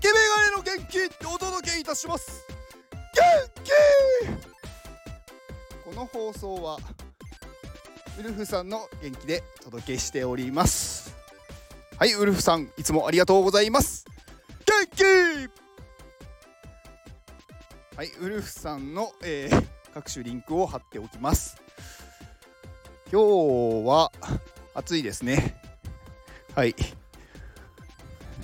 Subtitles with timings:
[0.00, 2.46] 竹メガネの元気お届けいたします。
[2.92, 3.70] 元気！
[5.84, 6.78] この放送は
[8.16, 11.16] ウルフさんの元気でお届けしております。
[11.98, 14.04] はいウルフさんいつもありがとうございます。
[14.64, 15.02] 元気！
[17.96, 21.60] はいウルフさんの、えー、各種リンクを貼っておきます。
[23.10, 24.12] 今日は
[24.74, 25.60] 暑いですね。
[26.54, 26.76] はい。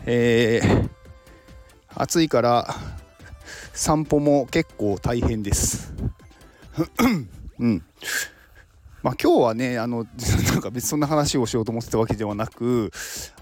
[0.07, 0.84] えー、
[1.97, 2.75] 暑いから
[3.73, 5.93] 散歩も結構大変です。
[7.59, 7.83] うん。
[9.03, 10.07] まあ今日はねあの
[10.49, 12.91] なんか別にそんな話をしようと思ってたわけではなく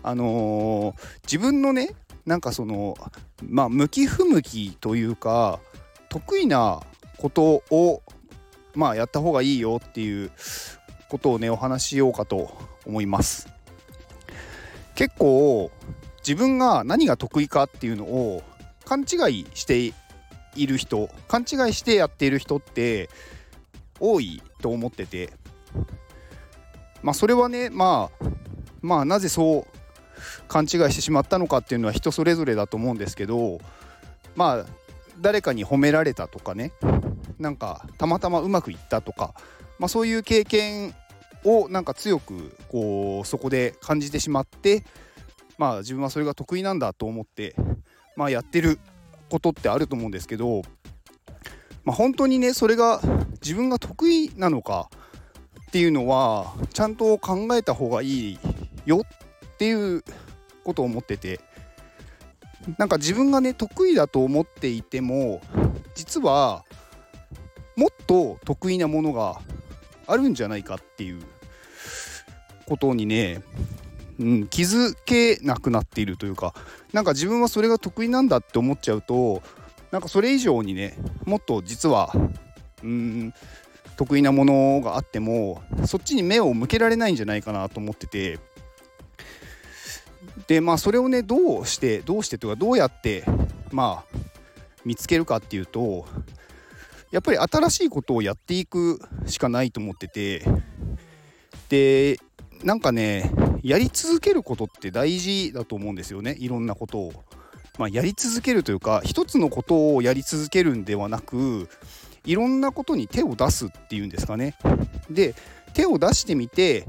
[0.02, 1.94] あのー、自分のね
[2.26, 2.96] なんかその
[3.48, 5.60] まあ向き不向きというか
[6.08, 6.82] 得意な
[7.16, 8.02] ことを
[8.74, 10.32] まあやった方がいいよっていう
[11.08, 12.50] ことをねお話ししようかと
[12.84, 13.48] 思います。
[14.94, 15.70] 結構
[16.26, 18.42] 自分が何が得意かっていうのを
[18.84, 19.92] 勘違いして
[20.56, 23.10] いる人勘違いしてやっている人って
[24.00, 25.30] 多いと思ってて。
[27.02, 28.24] まあそれはねまあ
[28.80, 29.78] まあなぜそう
[30.48, 33.60] 勘違いしてしまったのかっていうのは人それぞれだと思うんですけど
[34.36, 34.66] まあ
[35.20, 36.72] 誰かに褒められたとかね
[37.38, 39.34] なんかたまたまうまくいったとか、
[39.78, 40.94] まあ、そういう経験
[41.44, 44.84] をなんか強くこうそこで感じてしまって
[45.62, 47.54] まあ自分はそれが得意なんだと思って
[48.16, 48.80] まあやってる
[49.30, 50.62] ことってあると思うんですけど、
[51.84, 53.00] まあ、本当にねそれが
[53.40, 54.90] 自分が得意なのか
[55.68, 58.38] っていうのはちゃんと考えた方がいい
[58.86, 60.02] よっていう
[60.64, 61.38] ことを思ってて
[62.76, 65.42] なんか自分がね得意だと思っていても
[65.94, 66.64] 実は
[67.76, 69.40] もっと得意なものが
[70.08, 71.22] あるんじゃないかっていう
[72.66, 73.42] ことにね、
[74.18, 76.54] うん、気づけなくなっているというか
[76.92, 79.42] なんか自分はそれが得意なんだって思っちゃうと
[79.90, 82.12] なんかそれ以上にねもっと実は
[82.82, 83.34] うん
[83.96, 88.38] 得意なものがあってもそっちに目を向けられないんじゃないかなと思ってて。
[90.46, 93.24] でまあそれをねどうしてどうしてというかどうやって
[93.70, 94.18] まあ
[94.84, 96.06] 見つけるかっていうと
[97.10, 100.44] やっぱり新しいことをやっていくしかないと思ってて。
[101.68, 102.18] で
[102.64, 107.12] なんかねやり続けることって大事だと思うんですよねいろんなことを。
[107.78, 111.70] まあ、やり続けるというか一つのことをやり続けるんではなく
[112.26, 114.56] いろんなことに手を出すっていうんですかね。
[115.10, 115.34] で
[115.72, 116.86] 手を出してみて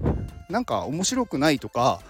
[0.50, 2.02] なんか面白くないとか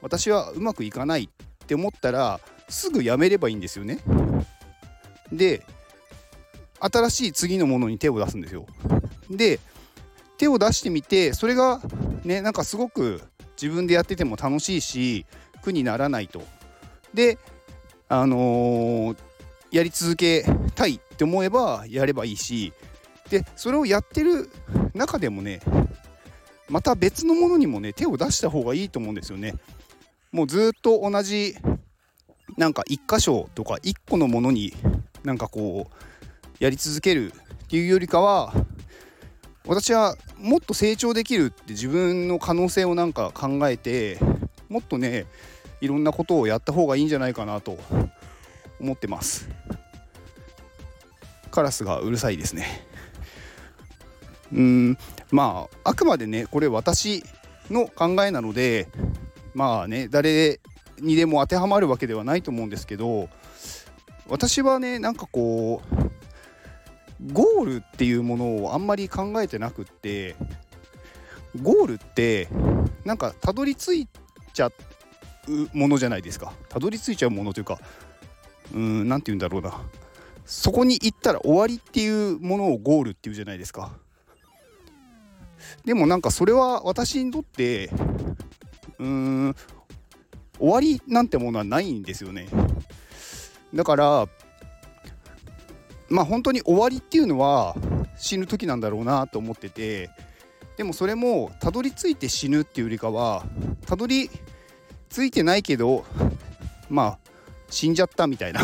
[0.00, 3.98] 私はうまくいかないって思ったらすぐやめればいいんですよね。
[5.32, 5.64] で
[6.78, 8.66] 新しい次のものに手を出すんですよ。
[9.28, 9.58] で
[10.38, 11.80] 手を出してみてそれが
[12.24, 13.20] ねなんかすごく
[13.60, 15.26] 自分でやってても楽しいし
[15.62, 16.42] 苦にならないと。
[17.12, 17.38] で
[18.08, 19.16] あのー、
[19.70, 20.44] やり続け
[20.74, 22.72] たいって思えばやればいいし
[23.28, 24.50] でそれをやってる
[24.94, 25.60] 中でもね
[26.68, 29.54] また別のものにもね手を出した方がいいと思うんですよね。
[30.32, 31.56] もうずっと同じ
[32.56, 34.72] なんか1箇所とか1個のものに
[35.24, 38.52] なんかこうやり続けるっていうよりかは
[39.70, 44.18] 私はもっと成長できるって自分の可能性をなんか考えて
[44.68, 45.26] もっとね
[45.80, 47.78] いろんなことをやった方がいいんじゃないかなと
[48.80, 49.48] 思ってます。
[51.52, 52.84] カラスがうるさいですね。
[54.52, 54.98] うん
[55.30, 57.22] まああくまでねこれ私
[57.70, 58.88] の考えなので
[59.54, 60.58] まあね誰
[60.98, 63.28] にでも当てはまるわけではないと思うんですけど
[64.26, 66.09] 私はねなんかこう
[67.32, 70.36] ゴールっていうものをあんまり考えてなくって
[71.60, 72.48] ゴールって
[73.04, 74.08] なんかたどり着い
[74.52, 74.72] ちゃう
[75.72, 76.52] ものじゃないですか。
[76.68, 77.78] たどり着いちゃうものというか
[78.72, 79.80] うん何て言うんだろうな。
[80.46, 83.92] そこに行ったら終わりっていうものをゴールっていうじゃないですか。
[85.84, 87.90] でもなんかそれは私にとって
[88.98, 89.56] うーん
[90.58, 92.48] 終わりなんてものはないんですよね。
[93.74, 94.28] だから
[96.10, 97.74] まあ本当に終わりっていうのは
[98.18, 100.10] 死ぬ時なんだろうなと思ってて
[100.76, 103.44] でもそれもたどり着いて死ぬっていうよりかは
[103.86, 104.28] たどり
[105.08, 106.04] 着いてないけど
[106.88, 107.18] まあ
[107.70, 108.60] 死んじゃったみたいな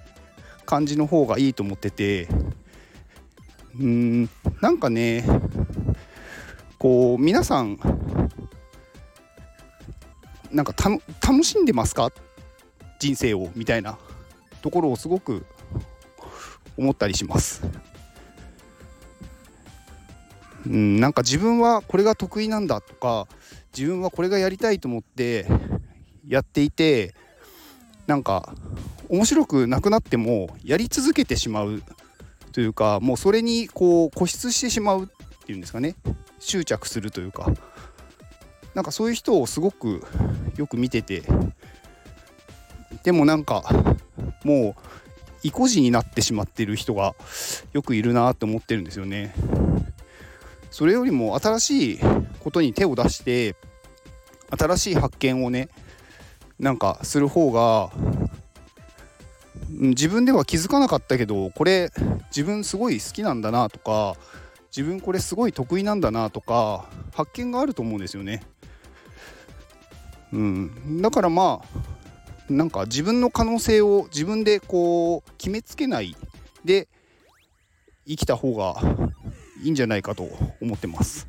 [0.64, 2.28] 感じの方がいいと思ってて
[3.78, 4.30] うん
[4.60, 5.24] なんかね
[6.78, 7.78] こう皆さん
[10.52, 10.74] なんか
[11.20, 12.10] 楽しんでますか？
[12.98, 13.98] 人生をみたいな
[14.62, 15.44] ところをすごく
[16.76, 17.62] 思ったりします。
[20.66, 23.28] うん、なんか自分はこれが得意なんだとか
[23.76, 25.46] 自分はこれがやりたいと思って
[26.26, 27.14] やっていて
[28.06, 28.52] なんか
[29.08, 31.82] 面白くなくなってもやり続けてしまう
[32.52, 35.06] というかもうそれにこう固執してしまうっ
[35.44, 35.94] ていうんですかね
[36.40, 37.52] 執着するというか
[38.74, 40.04] なんかそういう人をすごく
[40.56, 41.22] よく見てて
[43.02, 43.62] でもなんか
[44.42, 44.85] もう
[45.42, 47.14] 意固地になってしまってる人が
[47.72, 49.34] よくいるなって思ってるんですよね。
[50.70, 51.98] それよりも新しい
[52.40, 53.56] ことに手を出して
[54.50, 55.68] 新しい発見をね
[56.58, 57.90] なんかする方が
[59.70, 61.90] 自分では気づかなかったけどこれ
[62.28, 64.16] 自分すごい好きなんだなとか
[64.76, 68.42] 自分これすごい得意なんだなとか発見があると思うんですよね。
[70.32, 71.95] うん、だからまあ
[72.48, 76.16] なんか自分の可能性を自分でこう決めつけない
[76.64, 76.88] で
[78.06, 78.76] 生きた方が
[79.62, 80.28] いいんじゃないかと
[80.60, 81.26] 思ってます。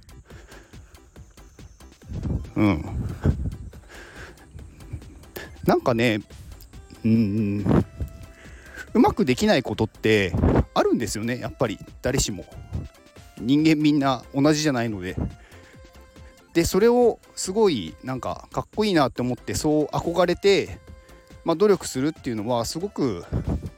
[2.56, 2.86] うん。
[5.66, 6.22] なんかね、
[7.04, 7.84] うん、
[8.94, 10.34] うまくできないことって
[10.74, 12.46] あるんですよね、やっぱり誰しも。
[13.40, 15.16] 人間みんな同じじゃないので。
[16.54, 20.80] で、それをすごいなんかかっこいいなって思ってそう憧れて、
[21.48, 23.26] まあ、努力するっていうのはすごく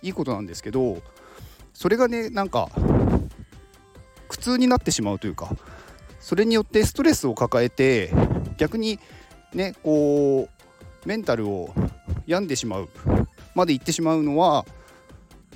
[0.02, 1.02] いいことなんですけど、
[1.74, 2.70] それがね、なんか
[4.28, 5.56] 苦痛になってしまうというか
[6.20, 8.12] それによってストレスを抱えて
[8.58, 9.00] 逆に
[9.54, 11.74] ねこうメンタルを
[12.26, 12.90] 病んでしまう
[13.56, 14.66] までいってしまうのは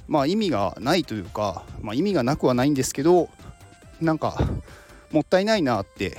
[0.08, 3.30] まあ意味がないというか、まあ、意味がなくはないんですけど
[4.02, 4.38] なんか
[5.12, 6.18] もったいないなって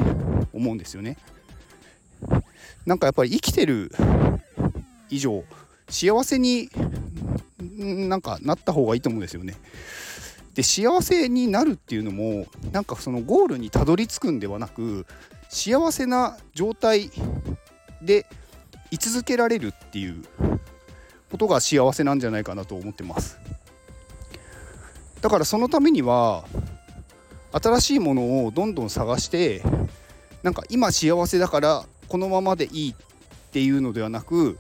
[0.52, 1.18] 思うんですよね。
[2.86, 3.90] なんかやっぱり生きてる
[5.10, 5.44] 以上
[5.88, 6.70] 幸せに
[7.60, 9.54] なんかなった方がいいと思うんですよね。
[10.54, 15.06] で幸せになるっていうのもなんかそのゴールにたどり着くんではなく
[15.48, 17.10] 幸せな状態
[18.02, 18.26] で
[18.90, 20.22] 居続けられるっていう
[21.30, 23.38] ことが幸せなんじゃないかなと思ってます
[25.20, 26.44] だからそのためには
[27.50, 29.62] 新しいものをどんどん探して
[30.44, 32.94] なんか今幸せだからこのままでいいっ
[33.50, 34.58] ていうのではなく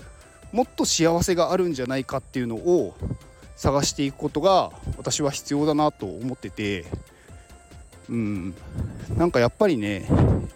[0.54, 2.94] もっと幸せがあるんじゃないかっていうのを
[3.56, 6.84] 探していくことが私は必要だなと思ってて。
[8.08, 8.54] うん。
[9.16, 10.06] なんかやっぱりね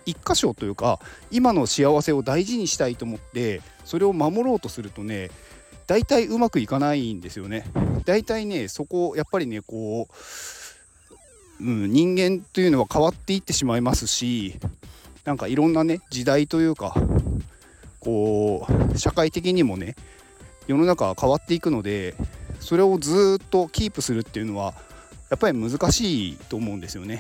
[0.07, 1.01] 一箇所というか
[1.31, 5.31] 今の幸せを大事にしたいと思ってそれを守ろうとするとね
[5.87, 7.65] 大体うまくいかないんですよね。
[8.05, 10.09] 大体ねそこやっぱりねこ
[11.61, 14.61] う、うん、人間というのは変わっていってしまいますし
[15.25, 16.95] なんかいろんなね時代というか
[18.09, 19.95] こう社会的にもね
[20.67, 22.15] 世の中は変わっていくので
[22.59, 24.73] それをずっとキープするっていうのは
[25.29, 27.19] やっぱり難しいと思うんですよね。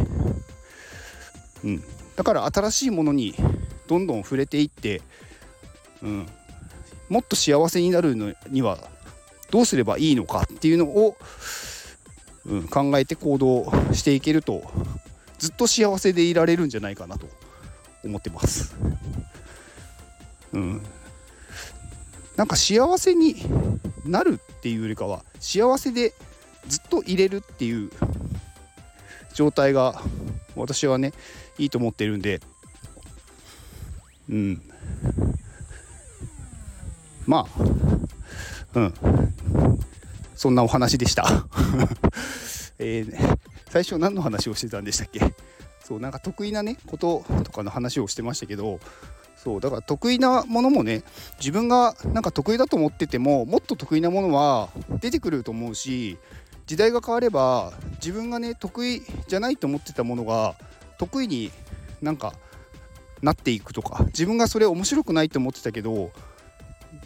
[1.62, 1.82] うん、
[2.16, 3.34] だから新しいものに
[3.86, 5.02] どんどん触れていって、
[6.02, 6.26] うん、
[7.10, 8.78] もっと幸せになるのには
[9.50, 11.18] どうすればいいのかっていうのを、
[12.46, 14.62] うん、考えて行動していけると
[15.38, 17.28] ずっと幸せでいられるんじゃないかなと
[18.02, 18.74] 思ってます。
[20.52, 20.82] うん、
[22.36, 23.36] なんか幸せに
[24.04, 26.14] なるっていうよりかは幸せで
[26.66, 27.90] ずっと入れるっていう
[29.34, 30.00] 状態が
[30.56, 31.12] 私はね
[31.58, 32.40] いいと思ってるんで。
[34.30, 34.62] うん。
[37.26, 37.62] まあ。
[38.74, 38.94] うん。
[40.34, 41.26] そんなお話でした。
[42.78, 43.38] えー、
[43.70, 45.34] 最初何の話をしてたんでしたっけ？
[45.84, 48.78] そうなんか得意なねこととかの話をしてましたけど
[49.42, 51.04] そうだから得意なものもね
[51.38, 54.68] 自分がなんか得意だと思っててももっと得意なものは
[55.00, 56.18] 出てくると思うし
[56.66, 60.56] 時代が変われば自分がね得意じゃないと思ってたものが
[60.98, 61.52] 得意に
[62.02, 62.34] なんか
[63.22, 66.10] なっていくとか自分がそれ面白くないと思ってたけど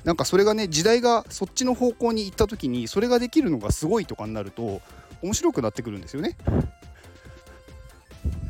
[0.04, 4.80] なんかそれがね時代がそっちの方向に行った時にそれができるのがすごいとかになると
[5.22, 6.36] 面白くなってくるんですよね。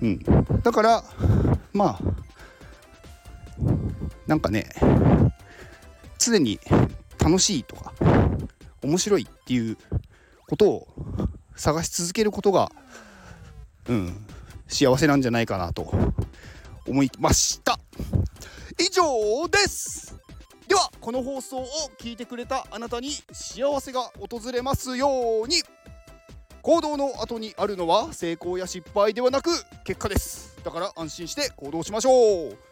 [0.00, 0.18] うん、
[0.62, 1.04] だから
[1.72, 2.21] まあ
[4.26, 4.66] なんかね
[6.18, 6.60] 常に
[7.18, 7.92] 楽しいとか
[8.82, 9.76] 面白いっていう
[10.48, 10.88] ことを
[11.56, 12.70] 探し続けることが
[13.88, 14.26] うん
[14.68, 15.92] 幸せなんじゃないかなと
[16.86, 17.78] 思いました。
[18.78, 20.16] 以上です。
[20.66, 21.66] ではこの放送を
[21.98, 25.62] 聞いてくれたあなたに幸せが訪れますように。
[26.62, 29.50] 行動の後にあるのは成功や失敗ではなく
[29.84, 30.56] 結果です。
[30.64, 32.71] だから安心して行動しましょう。